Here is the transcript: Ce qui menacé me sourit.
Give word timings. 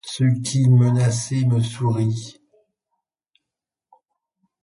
Ce 0.03 0.23
qui 0.41 0.67
menacé 0.67 1.45
me 1.45 1.61
sourit. 1.61 2.41